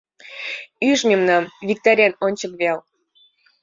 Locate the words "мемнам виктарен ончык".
1.09-2.53